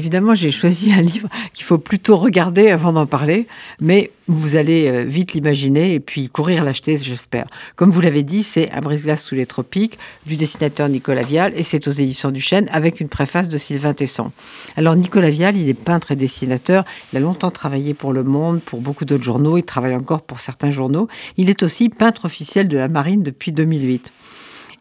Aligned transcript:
Évidemment, 0.00 0.36
j'ai 0.36 0.52
choisi 0.52 0.92
un 0.92 1.02
livre 1.02 1.28
qu'il 1.52 1.64
faut 1.64 1.76
plutôt 1.76 2.16
regarder 2.16 2.70
avant 2.70 2.92
d'en 2.92 3.06
parler, 3.06 3.48
mais 3.80 4.12
vous 4.28 4.54
allez 4.54 4.86
euh, 4.86 5.02
vite 5.02 5.32
l'imaginer 5.32 5.92
et 5.92 5.98
puis 5.98 6.28
courir 6.28 6.62
l'acheter, 6.62 6.96
j'espère. 6.98 7.48
Comme 7.74 7.90
vous 7.90 8.00
l'avez 8.00 8.22
dit, 8.22 8.44
c'est 8.44 8.70
Un 8.70 8.80
brise-glace 8.80 9.24
sous 9.24 9.34
les 9.34 9.44
tropiques 9.44 9.98
du 10.24 10.36
dessinateur 10.36 10.88
Nicolas 10.88 11.24
Vial 11.24 11.52
et 11.56 11.64
c'est 11.64 11.88
aux 11.88 11.90
éditions 11.90 12.30
du 12.30 12.40
Chêne 12.40 12.68
avec 12.70 13.00
une 13.00 13.08
préface 13.08 13.48
de 13.48 13.58
Sylvain 13.58 13.92
Tesson. 13.92 14.30
Alors 14.76 14.94
Nicolas 14.94 15.30
Vial, 15.30 15.56
il 15.56 15.68
est 15.68 15.74
peintre 15.74 16.12
et 16.12 16.16
dessinateur. 16.16 16.84
Il 17.12 17.16
a 17.16 17.20
longtemps 17.20 17.50
travaillé 17.50 17.92
pour 17.92 18.12
Le 18.12 18.22
Monde, 18.22 18.60
pour 18.60 18.80
beaucoup 18.80 19.04
d'autres 19.04 19.24
journaux. 19.24 19.58
Il 19.58 19.64
travaille 19.64 19.96
encore 19.96 20.22
pour 20.22 20.38
certains 20.38 20.70
journaux. 20.70 21.08
Il 21.38 21.50
est 21.50 21.64
aussi 21.64 21.88
peintre 21.88 22.24
officiel 22.24 22.68
de 22.68 22.78
la 22.78 22.86
marine 22.86 23.24
depuis 23.24 23.50
2008. 23.50 24.12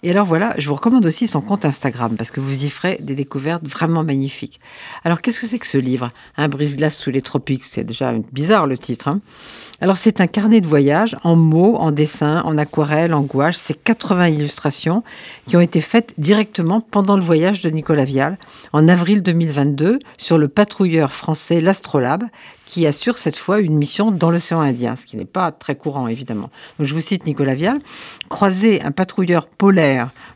Et 0.04 0.12
alors 0.12 0.28
voilà, 0.28 0.54
je 0.60 0.70
vous 0.70 0.76
recommande 0.76 1.06
aussi 1.08 1.26
son 1.26 1.42
compte 1.42 1.66
Instagram 1.66 2.16
parce 2.18 2.30
que 2.30 2.40
vous 2.40 2.64
y 2.64 2.70
ferez 2.70 3.00
des 3.02 3.16
découvertes 3.16 3.64
vraiment 3.66 4.04
magnifiques. 4.04 4.60
Alors 5.04 5.22
qu'est-ce 5.22 5.40
que 5.40 5.48
c'est 5.48 5.58
que 5.58 5.66
ce 5.66 5.80
livre? 5.80 6.12
Un 6.38 6.48
brise-glace 6.50 6.96
sous 6.96 7.10
les 7.10 7.24
tropiques, 7.24 7.64
c'est 7.64 7.84
déjà 7.84 8.14
bizarre 8.32 8.68
le 8.68 8.78
titre. 8.78 9.08
Hein. 9.08 9.22
alors 9.82 9.98
c'est 9.98 10.22
un 10.22 10.28
carnet 10.28 10.62
de 10.62 10.68
voyage 10.68 11.16
en 11.24 11.36
mots, 11.36 11.78
en 11.78 11.92
dessin, 11.92 12.44
en 12.46 12.60
aquarelle, 12.60 13.14
en 13.14 13.22
gouache. 13.22 13.58
C'est 13.58 13.74
80 13.74 14.28
illustrations 14.28 15.04
qui 15.48 15.58
ont 15.58 15.62
été 15.62 15.82
faites 15.82 16.14
directement 16.20 16.80
pendant 16.80 17.16
le 17.16 17.24
voyage 17.24 17.62
de 17.62 17.70
Nicolas 17.72 18.06
Vial 18.06 18.38
en 18.74 18.88
avril 18.88 19.24
2022 19.24 19.98
sur 20.18 20.38
le 20.38 20.48
patrouilleur 20.48 21.12
français 21.12 21.60
l'Astrolabe 21.60 22.24
qui 22.68 22.86
assure 22.86 23.18
cette 23.18 23.38
fois 23.38 23.60
une 23.62 23.78
mission 23.78 24.12
dans 24.12 24.30
l'océan 24.30 24.60
Indien, 24.60 24.98
ce 24.98 25.06
qui 25.06 25.16
n'est 25.16 25.26
pas 25.26 25.52
très 25.54 25.76
courant 25.76 26.08
évidemment. 26.08 26.50
Donc 26.78 26.88
je 26.88 26.94
vous 26.94 27.02
cite 27.02 27.26
Nicolas 27.26 27.56
Vial, 27.56 27.80
croiser 28.30 28.82
un 28.82 28.92
patrouilleur 28.92 29.48
polaire 29.48 29.87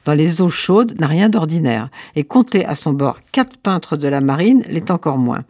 dans 0.05 0.13
les 0.13 0.41
eaux 0.41 0.49
chaudes 0.49 0.99
n'a 0.99 1.07
rien 1.07 1.29
d'ordinaire, 1.29 1.89
et 2.15 2.23
compter 2.23 2.65
à 2.65 2.75
son 2.75 2.93
bord 2.93 3.19
quatre 3.31 3.57
peintres 3.57 3.97
de 3.97 4.07
la 4.07 4.21
marine 4.21 4.63
l'est 4.67 4.91
encore 4.91 5.17
moins. 5.17 5.43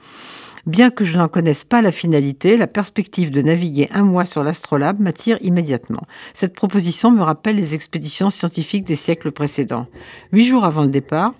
Bien 0.67 0.91
que 0.91 1.03
je 1.03 1.17
n'en 1.17 1.27
connaisse 1.27 1.63
pas 1.63 1.81
la 1.81 1.91
finalité, 1.91 2.55
la 2.55 2.67
perspective 2.67 3.31
de 3.31 3.41
naviguer 3.41 3.89
un 3.93 4.03
mois 4.03 4.25
sur 4.25 4.43
l'astrolabe 4.43 4.99
m'attire 4.99 5.39
immédiatement. 5.41 6.03
Cette 6.33 6.53
proposition 6.53 7.09
me 7.09 7.23
rappelle 7.23 7.55
les 7.55 7.73
expéditions 7.73 8.29
scientifiques 8.29 8.85
des 8.85 8.95
siècles 8.95 9.31
précédents. 9.31 9.87
Huit 10.31 10.45
jours 10.45 10.63
avant 10.63 10.83
le 10.83 10.89
départ, 10.89 11.33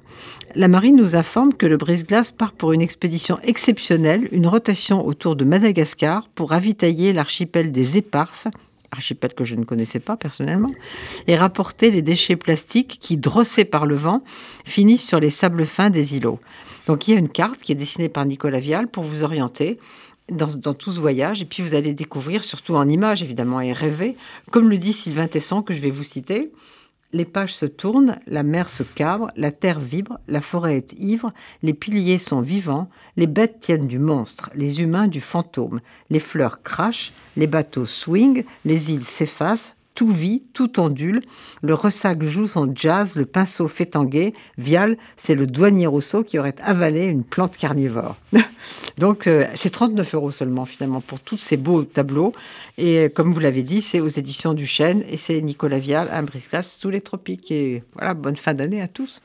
la 0.55 0.67
marine 0.67 0.95
nous 0.95 1.15
informe 1.15 1.53
que 1.53 1.67
le 1.67 1.77
brise-glace 1.77 2.31
part 2.31 2.51
pour 2.53 2.73
une 2.73 2.81
expédition 2.81 3.37
exceptionnelle, 3.43 4.27
une 4.31 4.47
rotation 4.47 5.05
autour 5.05 5.35
de 5.35 5.45
Madagascar 5.45 6.27
pour 6.33 6.49
ravitailler 6.49 7.13
l'archipel 7.13 7.71
des 7.71 7.97
Éparses, 7.97 8.47
archipel 8.91 9.33
que 9.33 9.43
je 9.43 9.55
ne 9.55 9.63
connaissais 9.63 9.99
pas 9.99 10.17
personnellement, 10.17 10.71
et 11.27 11.35
rapporter 11.35 11.91
les 11.91 12.01
déchets 12.01 12.35
plastiques 12.35 12.97
qui, 13.01 13.17
drossés 13.17 13.65
par 13.65 13.85
le 13.85 13.95
vent, 13.95 14.23
finissent 14.65 15.07
sur 15.07 15.19
les 15.19 15.29
sables 15.29 15.65
fins 15.65 15.89
des 15.89 16.15
îlots. 16.15 16.39
Donc 16.87 17.07
il 17.07 17.13
y 17.13 17.15
a 17.15 17.19
une 17.19 17.29
carte 17.29 17.61
qui 17.61 17.71
est 17.71 17.75
dessinée 17.75 18.09
par 18.09 18.25
Nicolas 18.25 18.59
Vial 18.59 18.87
pour 18.87 19.03
vous 19.03 19.23
orienter 19.23 19.79
dans, 20.29 20.73
tout 20.73 20.91
ce 20.91 20.99
voyage. 20.99 21.41
Et 21.41 21.45
puis 21.45 21.63
vous 21.63 21.73
allez 21.73 21.93
découvrir, 21.93 22.43
surtout 22.43 22.75
en 22.75 22.87
images 22.87 23.21
évidemment, 23.21 23.61
et 23.61 23.73
rêver, 23.73 24.15
comme 24.51 24.69
le 24.69 24.77
dit 24.77 24.93
Sylvain 24.93 25.27
Tesson, 25.27 25.61
que 25.61 25.73
je 25.73 25.79
vais 25.79 25.91
vous 25.91 26.03
citer. 26.03 26.51
Les 27.13 27.25
pages 27.25 27.53
se 27.53 27.65
tournent, 27.65 28.17
la 28.25 28.43
mer 28.43 28.69
se 28.69 28.83
cabre, 28.83 29.31
la 29.35 29.51
terre 29.51 29.81
vibre, 29.81 30.19
la 30.29 30.39
forêt 30.39 30.77
est 30.77 30.93
ivre, 30.97 31.33
les 31.61 31.73
piliers 31.73 32.17
sont 32.17 32.39
vivants, 32.39 32.89
les 33.17 33.27
bêtes 33.27 33.59
tiennent 33.59 33.87
du 33.87 33.99
monstre, 33.99 34.49
les 34.55 34.81
humains 34.81 35.07
du 35.07 35.19
fantôme, 35.19 35.81
les 36.09 36.19
fleurs 36.19 36.61
crachent, 36.61 37.11
les 37.35 37.47
bateaux 37.47 37.85
swingent, 37.85 38.45
les 38.63 38.91
îles 38.93 39.03
s'effacent, 39.03 39.75
tout 39.95 40.09
vit, 40.09 40.43
tout 40.53 40.79
ondule. 40.79 41.21
Le 41.61 41.73
ressac 41.73 42.23
joue 42.23 42.47
son 42.47 42.71
jazz, 42.73 43.15
le 43.15 43.25
pinceau 43.25 43.67
fait 43.67 43.87
tanguer. 43.87 44.33
Vial, 44.57 44.97
c'est 45.17 45.35
le 45.35 45.47
douanier 45.47 45.87
Rousseau 45.87 46.23
qui 46.23 46.39
aurait 46.39 46.55
avalé 46.63 47.05
une 47.05 47.23
plante 47.23 47.57
carnivore. 47.57 48.15
Donc, 48.97 49.27
euh, 49.27 49.47
c'est 49.55 49.69
39 49.69 50.15
euros 50.15 50.31
seulement, 50.31 50.65
finalement, 50.65 51.01
pour 51.01 51.19
tous 51.19 51.37
ces 51.37 51.57
beaux 51.57 51.83
tableaux. 51.83 52.33
Et 52.77 52.99
euh, 52.99 53.09
comme 53.09 53.33
vous 53.33 53.39
l'avez 53.39 53.63
dit, 53.63 53.81
c'est 53.81 53.99
aux 53.99 54.07
éditions 54.07 54.53
du 54.53 54.65
Chêne 54.65 55.03
et 55.09 55.17
c'est 55.17 55.41
Nicolas 55.41 55.79
Vial, 55.79 56.09
un 56.11 56.23
brise-glace 56.23 56.77
sous 56.79 56.89
les 56.89 57.01
tropiques. 57.01 57.51
Et 57.51 57.83
voilà, 57.93 58.13
bonne 58.13 58.37
fin 58.37 58.53
d'année 58.53 58.81
à 58.81 58.87
tous. 58.87 59.19